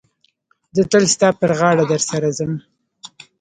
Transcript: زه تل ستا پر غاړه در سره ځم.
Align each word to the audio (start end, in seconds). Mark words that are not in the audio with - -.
زه 0.75 0.81
تل 0.91 1.03
ستا 1.13 1.29
پر 1.39 1.51
غاړه 1.59 1.83
در 1.91 2.01
سره 2.09 2.27
ځم. 2.37 2.51